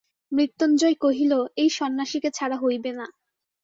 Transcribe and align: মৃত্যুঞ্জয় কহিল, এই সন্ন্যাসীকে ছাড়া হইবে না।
মৃত্যুঞ্জয় 0.31 0.95
কহিল, 0.95 1.31
এই 1.57 1.69
সন্ন্যাসীকে 1.69 2.29
ছাড়া 2.31 2.57
হইবে 2.57 2.91
না। 2.93 3.05